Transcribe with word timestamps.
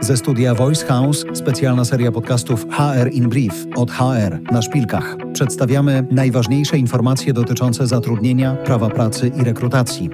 Ze 0.00 0.16
studia 0.16 0.54
Voice 0.54 0.86
House 0.86 1.24
specjalna 1.34 1.84
seria 1.84 2.12
podcastów 2.12 2.66
HR 2.70 3.08
in 3.12 3.28
Brief 3.28 3.66
od 3.76 3.90
HR 3.90 4.52
na 4.52 4.62
szpilkach. 4.62 5.16
Przedstawiamy 5.32 6.06
najważniejsze 6.10 6.78
informacje 6.78 7.32
dotyczące 7.32 7.86
zatrudnienia, 7.86 8.54
prawa 8.54 8.90
pracy 8.90 9.30
i 9.40 9.44
rekrutacji. 9.44 10.10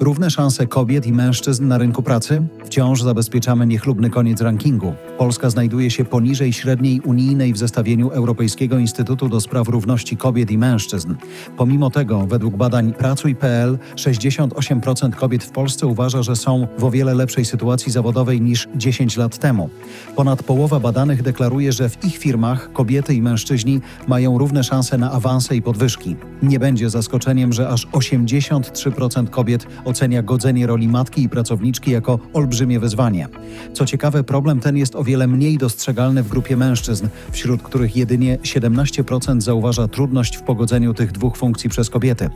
Równe 0.00 0.30
szanse 0.30 0.66
kobiet 0.66 1.06
i 1.06 1.12
mężczyzn 1.12 1.68
na 1.68 1.78
rynku 1.78 2.02
pracy? 2.02 2.42
Wciąż 2.64 3.02
zabezpieczamy 3.02 3.66
niechlubny 3.66 4.10
koniec 4.10 4.40
rankingu. 4.40 4.94
Polska 5.22 5.50
znajduje 5.50 5.90
się 5.90 6.04
poniżej 6.04 6.52
średniej 6.52 7.00
unijnej 7.00 7.52
w 7.52 7.58
zestawieniu 7.58 8.08
Europejskiego 8.08 8.78
Instytutu 8.78 9.28
do 9.28 9.40
Spraw 9.40 9.68
Równości 9.68 10.16
Kobiet 10.16 10.50
i 10.50 10.58
Mężczyzn. 10.58 11.14
Pomimo 11.56 11.90
tego, 11.90 12.26
według 12.26 12.56
badań 12.56 12.92
Pracuj.pl, 12.92 13.78
68% 13.96 15.10
kobiet 15.10 15.44
w 15.44 15.50
Polsce 15.50 15.86
uważa, 15.86 16.22
że 16.22 16.36
są 16.36 16.66
w 16.78 16.84
o 16.84 16.90
wiele 16.90 17.14
lepszej 17.14 17.44
sytuacji 17.44 17.92
zawodowej 17.92 18.40
niż 18.40 18.68
10 18.74 19.16
lat 19.16 19.38
temu. 19.38 19.70
Ponad 20.16 20.42
połowa 20.42 20.80
badanych 20.80 21.22
deklaruje, 21.22 21.72
że 21.72 21.88
w 21.88 22.04
ich 22.04 22.16
firmach 22.16 22.72
kobiety 22.72 23.14
i 23.14 23.22
mężczyźni 23.22 23.80
mają 24.08 24.38
równe 24.38 24.64
szanse 24.64 24.98
na 24.98 25.12
awanse 25.12 25.56
i 25.56 25.62
podwyżki. 25.62 26.16
Nie 26.42 26.58
będzie 26.58 26.90
zaskoczeniem, 26.90 27.52
że 27.52 27.68
aż 27.68 27.86
83% 27.86 29.30
kobiet 29.30 29.66
ocenia 29.84 30.22
godzenie 30.22 30.66
roli 30.66 30.88
matki 30.88 31.22
i 31.22 31.28
pracowniczki 31.28 31.90
jako 31.90 32.18
olbrzymie 32.32 32.80
wyzwanie. 32.80 33.28
Co 33.72 33.86
ciekawe, 33.86 34.24
problem 34.24 34.60
ten 34.60 34.76
jest 34.76 34.96
o 34.96 35.04
wiele 35.04 35.11
mniej 35.16 35.58
dostrzegalny 35.58 36.22
w 36.22 36.28
grupie 36.28 36.56
mężczyzn, 36.56 37.08
wśród 37.32 37.62
których 37.62 37.96
jedynie 37.96 38.38
17% 38.38 39.40
zauważa 39.40 39.88
trudność 39.88 40.36
w 40.36 40.42
pogodzeniu 40.42 40.94
tych 40.94 41.12
dwóch 41.12 41.36
funkcji 41.36 41.70
przez 41.70 41.90
kobiety. 41.90 42.30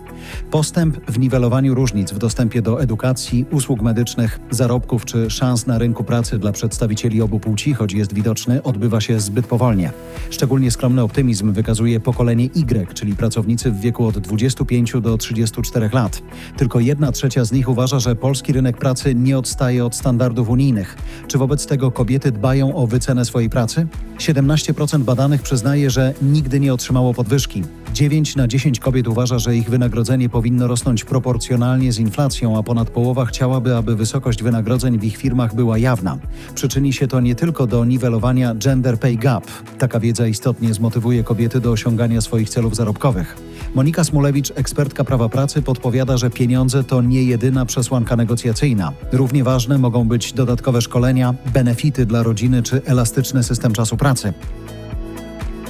Postęp 0.51 1.11
w 1.11 1.19
niwelowaniu 1.19 1.75
różnic 1.75 2.13
w 2.13 2.19
dostępie 2.19 2.63
do 2.63 2.81
edukacji, 2.81 3.47
usług 3.51 3.83
medycznych, 3.83 4.41
zarobków 4.51 5.05
czy 5.05 5.31
szans 5.31 5.67
na 5.67 5.79
rynku 5.79 6.05
pracy 6.05 6.39
dla 6.39 6.53
przedstawicieli 6.53 7.23
obu 7.23 7.41
płci, 7.41 7.75
choć 7.75 7.93
jest 7.93 8.15
widoczny, 8.15 8.63
odbywa 8.63 9.01
się 9.01 9.21
zbyt 9.21 9.47
powolnie. 9.47 9.91
Szczególnie 10.31 10.71
skromny 10.71 11.03
optymizm 11.03 11.53
wykazuje 11.53 12.01
pokolenie 12.01 12.45
Y, 12.45 12.95
czyli 12.95 13.17
pracownicy 13.17 13.71
w 13.71 13.81
wieku 13.81 14.07
od 14.07 14.19
25 14.19 14.93
do 15.01 15.19
34 15.19 15.91
lat. 15.93 16.23
Tylko 16.57 16.81
jedna 16.81 17.13
trzecia 17.13 17.45
z 17.45 17.53
nich 17.53 17.69
uważa, 17.69 17.99
że 17.99 18.17
polski 18.17 18.53
rynek 18.53 18.77
pracy 18.77 19.15
nie 19.15 19.39
odstaje 19.39 19.85
od 19.85 19.97
standardów 19.97 20.49
unijnych. 20.49 20.97
Czy 21.29 21.39
wobec 21.39 21.67
tego 21.67 21.91
kobiety 21.91 22.33
dbają 22.33 22.56
o 22.65 22.87
wycenę 22.87 23.25
swojej 23.25 23.51
pracy? 23.51 23.87
17% 24.19 25.03
badanych 25.03 25.43
przyznaje, 25.43 25.91
że 25.91 26.15
nigdy 26.23 26.61
nie 26.61 26.75
otrzymało 26.75 27.15
podwyżki. 27.15 27.63
9 27.95 28.37
na 28.37 28.49
10 28.49 28.81
kobiet 28.81 29.09
uważa, 29.09 29.39
że 29.39 29.57
ich 29.57 29.71
wynagrodzenie 29.71 30.29
powinno 30.29 30.67
rosnąć 30.67 31.05
proporcjonalnie 31.05 31.93
z 31.93 31.99
inflacją, 31.99 32.59
a 32.59 32.63
ponad 32.63 32.91
połowa 32.91 33.27
chciałaby, 33.27 33.77
aby 33.77 33.97
wysokość 33.97 34.43
wynagrodzeń 34.43 34.99
w 34.99 35.05
ich 35.05 35.17
firmach 35.17 35.55
była 35.55 35.79
jawna. 35.79 36.19
Przyczyni 36.55 36.93
się 36.93 37.07
to 37.07 37.21
nie 37.21 37.35
tylko 37.35 37.67
do 37.67 37.85
niwelowania 37.85 38.55
gender 38.55 38.99
pay 38.99 39.17
gap. 39.17 39.45
Taka 39.79 40.01
wiedza 40.01 40.27
istotnie 40.27 40.75
zmotywuje 40.75 41.25
kobiety 41.25 41.61
do 41.61 41.71
osiągania 41.71 42.21
swoich 42.21 42.51
celów 42.51 42.77
zarobkowych. 42.77 43.37
Monika 43.75 44.05
Smulewicz, 44.05 44.53
ekspertka 44.55 45.05
prawa 45.05 45.29
pracy, 45.29 45.63
podpowiada, 45.63 46.17
że 46.17 46.31
pieniądze 46.31 46.85
to 46.85 47.03
nie 47.03 47.23
jedyna 47.23 47.67
przesłanka 47.67 48.17
negocjacyjna. 48.17 48.93
Równie 49.13 49.45
ważne 49.45 49.79
mogą 49.79 50.09
być 50.09 50.33
dodatkowe 50.33 50.83
szkolenia, 50.83 51.35
benefity 51.55 52.07
dla 52.07 52.23
rodziny 52.23 52.63
czy 52.63 52.85
elastyczny 52.85 53.43
system 53.43 53.73
czasu 53.73 53.97
pracy. 53.97 54.33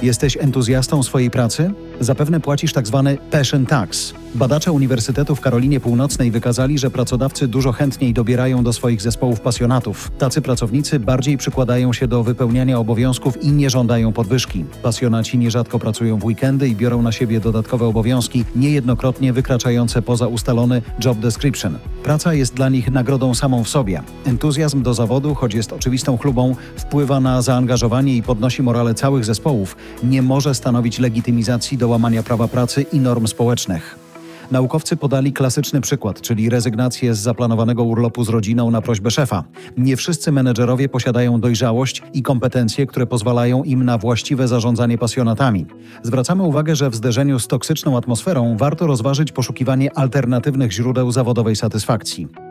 Jesteś 0.01 0.37
entuzjastą 0.37 1.03
swojej 1.03 1.31
pracy? 1.31 1.71
Zapewne 1.99 2.39
płacisz. 2.39 2.73
Tak 2.73 2.85
passion 3.31 3.65
tax. 3.65 4.13
Badacze 4.35 4.71
Uniwersytetu 4.71 5.35
w 5.35 5.41
Karolinie 5.41 5.79
Północnej 5.79 6.31
wykazali, 6.31 6.77
że 6.79 6.91
pracodawcy 6.91 7.47
dużo 7.47 7.71
chętniej 7.71 8.13
dobierają 8.13 8.63
do 8.63 8.73
swoich 8.73 9.01
zespołów 9.01 9.41
pasjonatów. 9.41 10.11
Tacy 10.17 10.41
pracownicy 10.41 10.99
bardziej 10.99 11.37
przykładają 11.37 11.93
się 11.93 12.07
do 12.07 12.23
wypełniania 12.23 12.79
obowiązków 12.79 13.43
i 13.43 13.51
nie 13.51 13.69
żądają 13.69 14.13
podwyżki. 14.13 14.65
Pasjonaci 14.83 15.37
nierzadko 15.37 15.79
pracują 15.79 16.17
w 16.17 16.25
weekendy 16.25 16.69
i 16.69 16.75
biorą 16.75 17.01
na 17.01 17.11
siebie 17.11 17.39
dodatkowe 17.39 17.85
obowiązki, 17.85 18.45
niejednokrotnie 18.55 19.33
wykraczające 19.33 20.01
poza 20.01 20.27
ustalony 20.27 20.81
job 21.05 21.17
description. 21.19 21.77
Praca 22.07 22.33
jest 22.33 22.53
dla 22.53 22.69
nich 22.69 22.91
nagrodą 22.91 23.35
samą 23.35 23.63
w 23.63 23.69
sobie. 23.69 24.03
Entuzjazm 24.25 24.83
do 24.83 24.93
zawodu, 24.93 25.35
choć 25.35 25.53
jest 25.53 25.73
oczywistą 25.73 26.17
chlubą, 26.17 26.55
wpływa 26.77 27.19
na 27.19 27.41
zaangażowanie 27.41 28.15
i 28.15 28.23
podnosi 28.23 28.63
morale 28.63 28.93
całych 28.93 29.25
zespołów, 29.25 29.75
nie 30.03 30.21
może 30.21 30.55
stanowić 30.55 30.99
legitymizacji 30.99 31.77
do 31.77 31.87
łamania 31.87 32.23
prawa 32.23 32.47
pracy 32.47 32.81
i 32.81 32.99
norm 32.99 33.27
społecznych. 33.27 34.06
Naukowcy 34.51 34.97
podali 34.97 35.33
klasyczny 35.33 35.81
przykład, 35.81 36.21
czyli 36.21 36.49
rezygnację 36.49 37.15
z 37.15 37.19
zaplanowanego 37.19 37.83
urlopu 37.83 38.23
z 38.23 38.29
rodziną 38.29 38.71
na 38.71 38.81
prośbę 38.81 39.11
szefa. 39.11 39.43
Nie 39.77 39.97
wszyscy 39.97 40.31
menedżerowie 40.31 40.89
posiadają 40.89 41.39
dojrzałość 41.39 42.03
i 42.13 42.21
kompetencje, 42.21 42.85
które 42.85 43.07
pozwalają 43.07 43.63
im 43.63 43.85
na 43.85 43.97
właściwe 43.97 44.47
zarządzanie 44.47 44.97
pasjonatami. 44.97 45.65
Zwracamy 46.03 46.43
uwagę, 46.43 46.75
że 46.75 46.89
w 46.89 46.95
zderzeniu 46.95 47.39
z 47.39 47.47
toksyczną 47.47 47.97
atmosferą 47.97 48.57
warto 48.57 48.87
rozważyć 48.87 49.31
poszukiwanie 49.31 49.97
alternatywnych 49.97 50.71
źródeł 50.71 51.11
zawodowej 51.11 51.55
satysfakcji. 51.55 52.46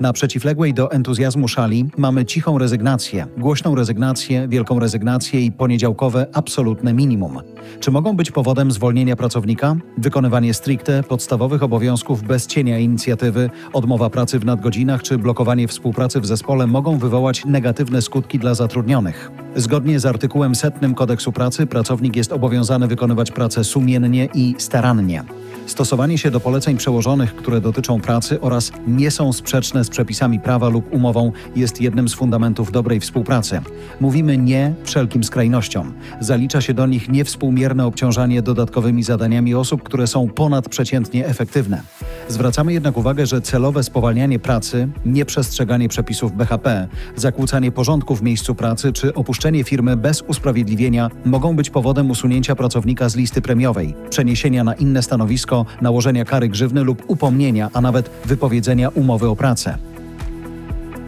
Na 0.00 0.12
przeciwległej 0.12 0.74
do 0.74 0.90
entuzjazmu 0.90 1.48
szali 1.48 1.86
mamy 1.96 2.24
cichą 2.24 2.58
rezygnację, 2.58 3.26
głośną 3.38 3.74
rezygnację, 3.74 4.48
wielką 4.48 4.78
rezygnację 4.78 5.40
i 5.40 5.52
poniedziałkowe 5.52 6.26
absolutne 6.32 6.94
minimum. 6.94 7.38
Czy 7.80 7.90
mogą 7.90 8.16
być 8.16 8.30
powodem 8.30 8.70
zwolnienia 8.70 9.16
pracownika? 9.16 9.76
Wykonywanie 9.98 10.54
stricte 10.54 11.02
podstawowych 11.02 11.62
obowiązków 11.62 12.22
bez 12.22 12.46
cienia 12.46 12.78
inicjatywy, 12.78 13.50
odmowa 13.72 14.10
pracy 14.10 14.38
w 14.38 14.44
nadgodzinach 14.44 15.02
czy 15.02 15.18
blokowanie 15.18 15.68
współpracy 15.68 16.20
w 16.20 16.26
zespole 16.26 16.66
mogą 16.66 16.98
wywołać 16.98 17.44
negatywne 17.44 18.02
skutki 18.02 18.38
dla 18.38 18.54
zatrudnionych. 18.54 19.30
Zgodnie 19.56 20.00
z 20.00 20.06
artykułem 20.06 20.54
setnym 20.54 20.94
kodeksu 20.94 21.32
pracy 21.32 21.66
pracownik 21.66 22.16
jest 22.16 22.32
obowiązany 22.32 22.86
wykonywać 22.86 23.30
pracę 23.30 23.64
sumiennie 23.64 24.28
i 24.34 24.54
starannie. 24.58 25.24
Stosowanie 25.66 26.18
się 26.18 26.30
do 26.30 26.40
poleceń 26.40 26.76
przełożonych, 26.76 27.36
które 27.36 27.60
dotyczą 27.60 28.00
pracy 28.00 28.40
oraz 28.40 28.72
nie 28.86 29.10
są 29.10 29.32
sprzeczne 29.32 29.84
z 29.84 29.88
przepisami 29.88 30.40
prawa 30.40 30.68
lub 30.68 30.92
umową 30.92 31.32
jest 31.56 31.80
jednym 31.80 32.08
z 32.08 32.14
fundamentów 32.14 32.72
dobrej 32.72 33.00
współpracy. 33.00 33.60
Mówimy 34.00 34.38
nie 34.38 34.74
wszelkim 34.84 35.24
skrajnościom. 35.24 35.92
Zalicza 36.20 36.60
się 36.60 36.74
do 36.74 36.86
nich 36.86 37.08
niewspółmierne 37.08 37.86
obciążanie 37.86 38.42
dodatkowymi 38.42 39.02
zadaniami 39.02 39.54
osób, 39.54 39.82
które 39.82 40.06
są 40.06 40.28
ponadprzeciętnie 40.28 41.26
efektywne. 41.26 41.82
Zwracamy 42.28 42.72
jednak 42.72 42.96
uwagę, 42.96 43.26
że 43.26 43.40
celowe 43.40 43.82
spowalnianie 43.82 44.38
pracy, 44.38 44.88
nieprzestrzeganie 45.04 45.88
przepisów 45.88 46.32
BHP, 46.32 46.88
zakłócanie 47.16 47.72
porządku 47.72 48.16
w 48.16 48.22
miejscu 48.22 48.54
pracy 48.54 48.92
czy 48.92 49.14
opuszczenie 49.14 49.64
firmy 49.64 49.96
bez 49.96 50.22
usprawiedliwienia 50.22 51.10
mogą 51.24 51.56
być 51.56 51.70
powodem 51.70 52.10
usunięcia 52.10 52.56
pracownika 52.56 53.08
z 53.08 53.16
listy 53.16 53.42
premiowej, 53.42 53.94
przeniesienia 54.10 54.64
na 54.64 54.74
inne 54.74 55.02
stanowisko, 55.02 55.53
nałożenia 55.80 56.24
kary 56.24 56.48
grzywny 56.48 56.84
lub 56.84 57.02
upomnienia, 57.06 57.70
a 57.72 57.80
nawet 57.80 58.10
wypowiedzenia 58.24 58.88
umowy 58.88 59.28
o 59.28 59.36
pracę. 59.36 59.78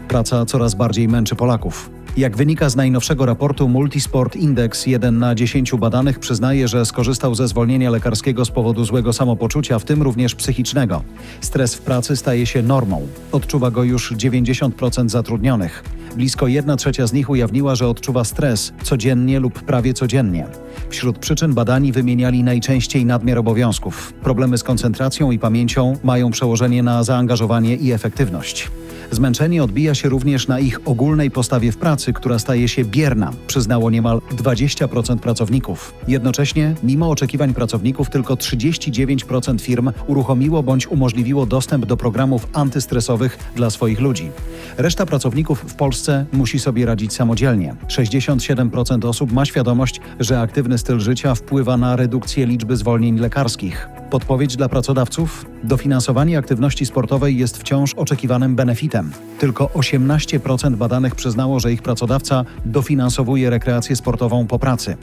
Praca 0.07 0.45
coraz 0.45 0.75
bardziej 0.75 1.07
męczy 1.07 1.35
Polaków. 1.35 1.89
Jak 2.17 2.37
wynika 2.37 2.69
z 2.69 2.75
najnowszego 2.75 3.25
raportu 3.25 3.69
Multisport 3.69 4.35
Index, 4.35 4.85
jeden 4.85 5.19
na 5.19 5.35
10 5.35 5.71
badanych 5.75 6.19
przyznaje, 6.19 6.67
że 6.67 6.85
skorzystał 6.85 7.35
ze 7.35 7.47
zwolnienia 7.47 7.89
lekarskiego 7.89 8.45
z 8.45 8.51
powodu 8.51 8.85
złego 8.85 9.13
samopoczucia, 9.13 9.79
w 9.79 9.83
tym 9.83 10.01
również 10.01 10.35
psychicznego. 10.35 11.03
Stres 11.41 11.75
w 11.75 11.81
pracy 11.81 12.15
staje 12.15 12.45
się 12.45 12.63
normą. 12.63 13.07
Odczuwa 13.31 13.71
go 13.71 13.83
już 13.83 14.11
90% 14.11 15.09
zatrudnionych. 15.09 15.96
Blisko 16.17 16.47
1 16.47 16.77
trzecia 16.77 17.07
z 17.07 17.13
nich 17.13 17.29
ujawniła, 17.29 17.75
że 17.75 17.87
odczuwa 17.87 18.23
stres 18.23 18.73
codziennie 18.83 19.39
lub 19.39 19.61
prawie 19.61 19.93
codziennie. 19.93 20.47
Wśród 20.89 21.19
przyczyn 21.19 21.53
badani 21.53 21.91
wymieniali 21.91 22.43
najczęściej 22.43 23.05
nadmiar 23.05 23.37
obowiązków. 23.37 24.13
Problemy 24.13 24.57
z 24.57 24.63
koncentracją 24.63 25.31
i 25.31 25.39
pamięcią 25.39 25.97
mają 26.03 26.31
przełożenie 26.31 26.83
na 26.83 27.03
zaangażowanie 27.03 27.75
i 27.75 27.91
efektywność. 27.91 28.71
Zmęczenie 29.11 29.63
odbija 29.63 29.95
się 29.95 30.09
również 30.09 30.47
na 30.47 30.59
ich 30.59 30.79
ogólnej 30.85 31.31
postawie 31.31 31.71
w 31.71 31.77
pracy, 31.77 32.13
która 32.13 32.39
staje 32.39 32.67
się 32.67 32.85
bierna, 32.85 33.31
przyznało 33.47 33.89
niemal 33.89 34.21
20% 34.31 35.17
pracowników. 35.17 35.93
Jednocześnie, 36.07 36.75
mimo 36.83 37.09
oczekiwań 37.09 37.53
pracowników, 37.53 38.09
tylko 38.09 38.35
39% 38.35 39.61
firm 39.61 39.91
uruchomiło 40.07 40.63
bądź 40.63 40.87
umożliwiło 40.87 41.45
dostęp 41.45 41.85
do 41.85 41.97
programów 41.97 42.47
antystresowych 42.53 43.37
dla 43.55 43.69
swoich 43.69 43.99
ludzi. 43.99 44.31
Reszta 44.77 45.05
pracowników 45.05 45.59
w 45.59 45.75
Polsce 45.75 46.25
musi 46.33 46.59
sobie 46.59 46.85
radzić 46.85 47.13
samodzielnie. 47.13 47.75
67% 47.87 49.05
osób 49.05 49.31
ma 49.31 49.45
świadomość, 49.45 50.01
że 50.19 50.41
aktywny 50.41 50.77
styl 50.77 50.99
życia 50.99 51.35
wpływa 51.35 51.77
na 51.77 51.95
redukcję 51.95 52.45
liczby 52.45 52.77
zwolnień 52.77 53.19
lekarskich. 53.19 53.89
Podpowiedź 54.09 54.55
dla 54.55 54.69
pracodawców? 54.69 55.45
Dofinansowanie 55.63 56.37
aktywności 56.37 56.85
sportowej 56.85 57.37
jest 57.37 57.57
wciąż 57.57 57.93
oczekiwanym 57.93 58.55
benefitem. 58.55 59.11
Tylko 59.39 59.65
18% 59.65 60.75
badanych 60.75 61.15
przyznało, 61.15 61.59
że 61.59 61.73
ich 61.73 61.81
pracodawca 61.81 62.45
dofinansowuje 62.65 63.49
rekreację 63.49 63.95
sportową 63.95 64.47
po 64.47 64.59
pracy. 64.59 64.97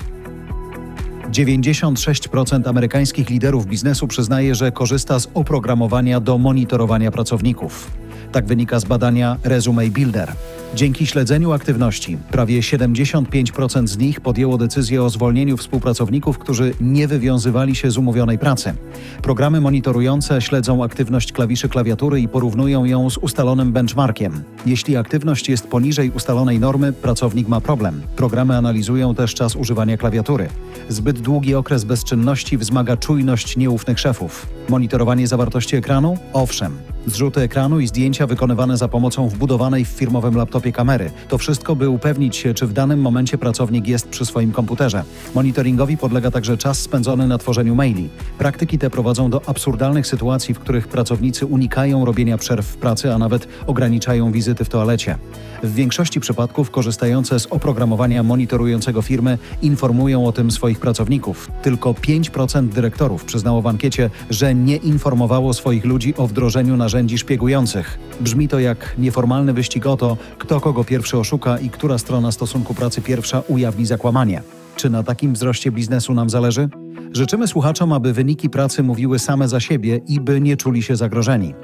96% 1.31 2.69
amerykańskich 2.69 3.31
liderów 3.31 3.67
biznesu 3.67 4.09
przyznaje, 4.09 4.55
że 4.55 4.73
korzysta 4.73 5.21
z 5.21 5.29
oprogramowania 5.35 6.21
do 6.21 6.39
monitorowania 6.39 7.11
pracowników. 7.11 7.91
Tak 8.35 8.47
wynika 8.47 8.81
z 8.81 8.85
badania 8.85 9.37
Resume 9.45 9.91
Builder. 9.91 10.33
Dzięki 10.75 11.07
śledzeniu 11.07 11.53
aktywności 11.53 12.19
prawie 12.31 12.61
75% 12.61 13.87
z 13.87 13.99
nich 13.99 14.21
podjęło 14.21 14.59
decyzję 14.59 15.03
o 15.03 15.11
zwolnieniu 15.11 15.57
współpracowników, 15.57 16.39
którzy 16.39 16.75
nie 16.81 17.09
wywiązywali 17.09 17.75
się 17.75 17.91
z 17.91 17.99
umówionej 17.99 18.39
pracy. 18.39 18.75
Programy 19.23 19.61
monitorujące 19.61 20.43
śledzą 20.43 20.85
aktywność 20.85 21.33
klawiszy 21.33 21.69
klawiatury 21.69 22.21
i 22.21 22.29
porównują 22.29 22.85
ją 22.85 23.11
z 23.11 23.19
ustalonym 23.19 23.73
benchmarkiem. 23.73 24.43
Jeśli 24.67 24.97
aktywność 24.97 25.49
jest 25.49 25.69
poniżej 25.69 26.11
ustalonej 26.11 26.61
normy, 26.61 26.93
pracownik 26.93 27.49
ma 27.49 27.61
problem. 27.61 28.03
Programy 28.17 28.57
analizują 28.57 29.15
też 29.15 29.35
czas 29.35 29.57
używania 29.57 29.97
klawiatury. 29.97 30.49
Zbyt 30.89 31.21
długi 31.21 31.55
okres 31.55 31.85
bezczynności 31.85 32.59
wzmaga 32.59 32.97
czujność 32.97 33.57
nieufnych 33.57 33.99
szefów. 33.99 34.47
Monitorowanie 34.69 35.27
zawartości 35.27 35.77
ekranu? 35.77 36.19
Owszem. 36.33 36.79
Zrzuty 37.07 37.41
ekranu 37.41 37.81
i 37.81 37.87
zdjęcia 37.87 38.27
wykonywane 38.27 38.77
za 38.77 38.89
pomocą 38.89 39.29
wbudowanej 39.29 39.85
w 39.85 39.89
firmowym 39.89 40.37
laptopie 40.37 40.73
kamery. 40.73 41.11
To 41.29 41.39
wszystko, 41.39 41.77
by 41.77 41.89
upewnić 41.89 42.37
się, 42.37 42.55
czy 42.55 42.67
w 42.67 42.73
danym 42.73 43.01
momencie 43.01 43.39
pracownik 43.39 43.89
jest 43.89 44.09
przy 44.09 44.27
swoim 44.27 44.53
komputerze. 44.53 45.05
Monitoringowi 45.35 45.97
podlega 45.97 46.31
także 46.31 46.57
czas 46.57 46.79
spędzony 46.79 47.27
na 47.27 47.39
tworzeniu 47.39 47.75
maili. 47.75 48.09
Praktyki 48.39 48.79
te 48.79 48.91
prowadzą 48.91 49.31
do 49.31 49.49
absurdalnych 49.49 50.07
sytuacji, 50.07 50.55
w 50.55 50.59
których 50.59 50.89
pracownicy 50.89 51.47
unikają 51.47 52.05
robienia 52.05 52.39
przerw 52.39 52.67
w 52.67 52.77
pracy, 52.77 53.15
a 53.15 53.19
nawet 53.19 53.49
ograniczają 53.67 54.33
wizyty 54.33 54.65
w 54.65 54.69
toalecie. 54.69 55.19
W 55.63 55.75
większości 55.75 56.21
przypadków 56.21 56.71
korzystające 56.71 57.41
z 57.41 57.47
oprogramowania 57.47 58.23
monitorującego 58.23 59.03
firmy 59.03 59.39
informują 59.63 60.27
o 60.27 60.33
tym 60.33 60.51
swoich 60.51 60.79
pracowników. 60.79 61.51
Tylko 61.63 61.93
5% 61.93 62.69
dyrektorów 62.69 63.25
przyznało 63.25 63.63
w 63.63 63.67
ankiecie, 63.67 64.11
że 64.31 64.54
nie 64.55 64.77
informowało 64.77 65.55
swoich 65.55 65.85
ludzi 65.85 66.15
o 66.17 66.27
wdrożeniu 66.27 66.77
narzędzi 66.77 67.19
szpiegujących. 67.19 67.99
Brzmi 68.21 68.49
to 68.49 68.59
jak 68.59 68.95
nieformalny 68.99 69.53
wyścig 69.53 69.87
o 69.87 69.97
to, 69.97 70.17
kto 70.39 70.61
kogo 70.61 70.85
pierwszy 70.85 71.19
oszuka 71.19 71.59
i 71.59 71.71
która 71.71 71.99
strona 71.99 72.33
stosunku 72.33 72.75
pracy 72.75 73.03
pierwsza 73.03 73.43
ujawni 73.49 73.87
zakłamanie. 73.87 74.43
Czy 74.77 74.91
na 74.91 75.03
takim 75.03 75.33
wzroście 75.33 75.71
biznesu 75.71 76.15
nam 76.15 76.31
zależy? 76.31 76.69
Życzymy 77.13 77.49
słuchaczom, 77.49 77.93
aby 77.93 78.13
wyniki 78.13 78.51
pracy 78.51 78.83
mówiły 78.83 79.19
same 79.19 79.49
za 79.49 79.61
siebie 79.61 80.01
i 80.09 80.21
by 80.21 80.41
nie 80.41 80.57
czuli 80.57 80.83
się 80.83 80.97
zagrożeni. 80.97 81.55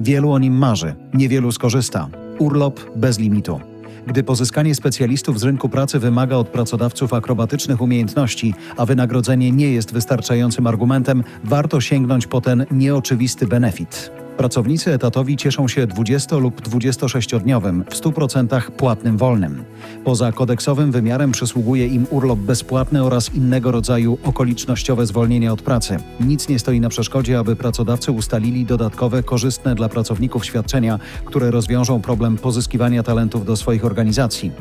Wielu 0.00 0.30
o 0.30 0.38
nim 0.38 0.58
marzy, 0.58 0.94
niewielu 1.14 1.52
skorzysta. 1.52 2.08
Urlop 2.38 2.80
bez 2.96 3.18
limitu. 3.18 3.60
Gdy 4.06 4.22
pozyskanie 4.22 4.74
specjalistów 4.74 5.40
z 5.40 5.42
rynku 5.42 5.68
pracy 5.68 5.98
wymaga 5.98 6.36
od 6.36 6.48
pracodawców 6.48 7.12
akrobatycznych 7.12 7.80
umiejętności, 7.80 8.54
a 8.76 8.86
wynagrodzenie 8.86 9.52
nie 9.52 9.72
jest 9.72 9.92
wystarczającym 9.92 10.66
argumentem, 10.66 11.24
warto 11.44 11.80
sięgnąć 11.80 12.26
po 12.26 12.40
ten 12.40 12.66
nieoczywisty 12.70 13.46
benefit. 13.46 14.27
Pracownicy 14.38 14.92
etatowi 14.92 15.36
cieszą 15.36 15.68
się 15.68 15.86
20 15.86 16.36
lub 16.36 16.68
26-dniowym, 16.68 17.84
w 17.84 17.94
100% 17.94 18.70
płatnym 18.70 19.16
wolnym. 19.16 19.64
Poza 20.04 20.32
kodeksowym 20.32 20.92
wymiarem 20.92 21.32
przysługuje 21.32 21.86
im 21.86 22.06
urlop 22.10 22.38
bezpłatny 22.38 23.04
oraz 23.04 23.34
innego 23.34 23.70
rodzaju 23.70 24.18
okolicznościowe 24.24 25.06
zwolnienia 25.06 25.52
od 25.52 25.62
pracy. 25.62 25.96
Nic 26.20 26.48
nie 26.48 26.58
stoi 26.58 26.80
na 26.80 26.88
przeszkodzie, 26.88 27.38
aby 27.38 27.56
pracodawcy 27.56 28.12
ustalili 28.12 28.64
dodatkowe, 28.64 29.22
korzystne 29.22 29.74
dla 29.74 29.88
pracowników 29.88 30.46
świadczenia, 30.46 30.98
które 31.24 31.50
rozwiążą 31.50 32.02
problem 32.02 32.36
pozyskiwania 32.36 33.02
talentów 33.02 33.44
do 33.44 33.56
swoich 33.56 33.84
organizacji. 33.84 34.52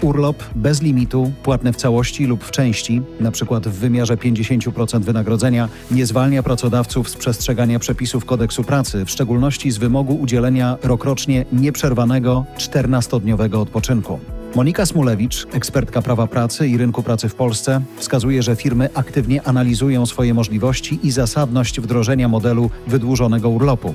Urlop 0.00 0.44
bez 0.54 0.82
limitu, 0.82 1.32
płatny 1.42 1.72
w 1.72 1.76
całości 1.76 2.26
lub 2.26 2.44
w 2.44 2.50
części, 2.50 3.02
np. 3.20 3.60
w 3.64 3.78
wymiarze 3.78 4.16
50% 4.16 5.00
wynagrodzenia, 5.00 5.68
nie 5.90 6.06
zwalnia 6.06 6.42
pracodawców 6.42 7.08
z 7.08 7.16
przestrzegania 7.16 7.78
przepisów 7.78 8.24
kodeksu 8.24 8.64
pracy, 8.64 9.04
w 9.04 9.10
szczególności 9.22 9.70
z 9.70 9.78
wymogu 9.78 10.14
udzielenia 10.14 10.78
rokrocznie 10.82 11.44
nieprzerwanego 11.52 12.44
14-dniowego 12.56 13.60
odpoczynku. 13.60 14.31
Monika 14.54 14.86
Smulewicz, 14.86 15.46
ekspertka 15.52 16.02
prawa 16.02 16.26
pracy 16.26 16.68
i 16.68 16.76
rynku 16.76 17.02
pracy 17.02 17.28
w 17.28 17.34
Polsce, 17.34 17.80
wskazuje, 17.96 18.42
że 18.42 18.56
firmy 18.56 18.88
aktywnie 18.94 19.42
analizują 19.42 20.06
swoje 20.06 20.34
możliwości 20.34 20.98
i 21.02 21.10
zasadność 21.10 21.80
wdrożenia 21.80 22.28
modelu 22.28 22.70
wydłużonego 22.86 23.48
urlopu. 23.48 23.94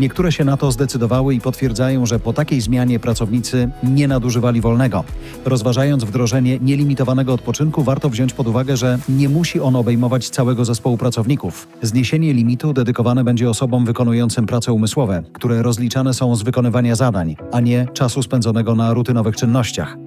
Niektóre 0.00 0.32
się 0.32 0.44
na 0.44 0.56
to 0.56 0.72
zdecydowały 0.72 1.34
i 1.34 1.40
potwierdzają, 1.40 2.06
że 2.06 2.20
po 2.20 2.32
takiej 2.32 2.60
zmianie 2.60 2.98
pracownicy 2.98 3.70
nie 3.82 4.08
nadużywali 4.08 4.60
wolnego. 4.60 5.04
Rozważając 5.44 6.04
wdrożenie 6.04 6.58
nielimitowanego 6.58 7.34
odpoczynku, 7.34 7.82
warto 7.82 8.10
wziąć 8.10 8.32
pod 8.32 8.46
uwagę, 8.46 8.76
że 8.76 8.98
nie 9.08 9.28
musi 9.28 9.60
on 9.60 9.76
obejmować 9.76 10.28
całego 10.28 10.64
zespołu 10.64 10.98
pracowników. 10.98 11.68
Zniesienie 11.82 12.32
limitu 12.32 12.72
dedykowane 12.72 13.24
będzie 13.24 13.50
osobom 13.50 13.84
wykonującym 13.84 14.46
prace 14.46 14.72
umysłowe, 14.72 15.22
które 15.32 15.62
rozliczane 15.62 16.14
są 16.14 16.36
z 16.36 16.42
wykonywania 16.42 16.96
zadań, 16.96 17.36
a 17.52 17.60
nie 17.60 17.86
czasu 17.94 18.22
spędzonego 18.22 18.74
na 18.74 18.94
rutynowych 18.94 19.36
czynnościach. 19.36 19.97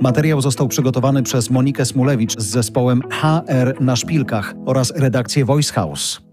Materiał 0.00 0.40
został 0.40 0.68
przygotowany 0.68 1.22
przez 1.22 1.50
Monikę 1.50 1.84
Smulewicz 1.84 2.38
z 2.38 2.44
zespołem 2.44 3.00
HR 3.10 3.80
na 3.80 3.96
szpilkach 3.96 4.54
oraz 4.66 4.92
redakcję 4.96 5.44
Voice 5.44 5.72
House. 5.72 6.23